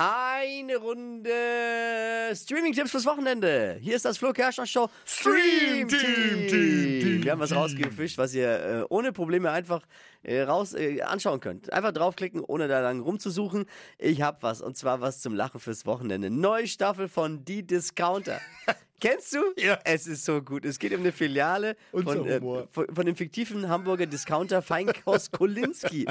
[0.00, 1.32] Eine Runde
[2.32, 3.78] Streaming-Tipps fürs Wochenende.
[3.80, 7.24] Hier ist das Flo Kerschner Show Stream Team.
[7.24, 9.82] Wir haben was rausgefischt, was ihr äh, ohne Probleme einfach
[10.22, 11.72] äh, raus äh, anschauen könnt.
[11.72, 13.64] Einfach draufklicken, ohne da lang rumzusuchen.
[13.98, 16.30] Ich hab was und zwar was zum Lachen fürs Wochenende.
[16.30, 18.40] Neue Staffel von Die Discounter.
[19.00, 19.38] Kennst du?
[19.56, 19.78] Ja.
[19.84, 20.64] Es ist so gut.
[20.64, 26.06] Es geht um eine Filiale von, äh, von, von dem fiktiven Hamburger Discounter Feinkhaus Kolinski.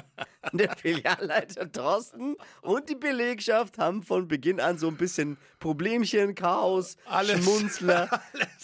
[0.54, 6.96] Der Filialleiter Drosten und die Belegschaft haben von Beginn an so ein bisschen Problemchen, Chaos,
[7.06, 7.44] Alles.
[7.44, 8.10] Schmunzler.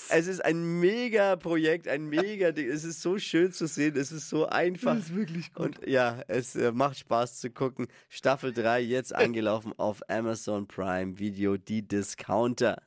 [0.10, 2.70] Es ist ein mega Projekt, ein mega Ding.
[2.70, 4.96] Es ist so schön zu sehen, es ist so einfach.
[4.96, 5.80] Das ist wirklich gut.
[5.80, 7.88] Und ja, es äh, macht Spaß zu gucken.
[8.10, 12.82] Staffel 3 jetzt angelaufen auf Amazon Prime Video, die Discounter.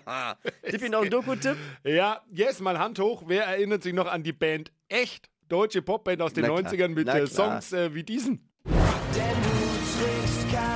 [0.70, 1.56] Tippi, noch ein Doku-Tipp?
[1.84, 3.24] Ja, yes, mal Hand hoch.
[3.26, 5.28] Wer erinnert sich noch an die Band Echt?
[5.48, 7.60] Deutsche Popband aus den Na klar, 90ern mit na äh, klar.
[7.60, 8.48] Songs äh, wie diesen.
[8.64, 9.50] Denn du
[9.98, 10.71] trägst keine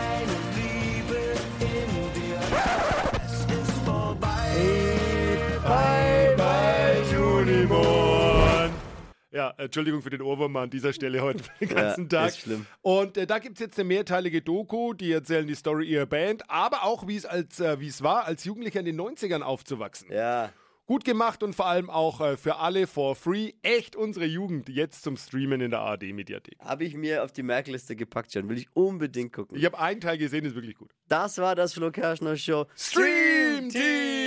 [9.36, 12.28] Ja, Entschuldigung für den Ohrwurm an dieser Stelle heute den ganzen Ja, Tag.
[12.28, 12.64] ist schlimm.
[12.80, 16.48] Und äh, da gibt es jetzt eine mehrteilige Doku, die erzählen die Story ihrer Band,
[16.48, 17.44] aber auch, wie äh,
[17.86, 20.10] es war, als Jugendlicher in den 90ern aufzuwachsen.
[20.10, 20.52] Ja.
[20.86, 23.52] Gut gemacht und vor allem auch äh, für alle for free.
[23.62, 26.56] Echt unsere Jugend jetzt zum Streamen in der ARD-Mediathek.
[26.60, 28.48] Habe ich mir auf die Merkliste gepackt schon.
[28.48, 29.58] Will ich unbedingt gucken.
[29.58, 30.92] Ich habe einen Teil gesehen, ist wirklich gut.
[31.08, 32.66] Das war das Flo Kerschner Show.
[32.76, 34.25] Stream Team!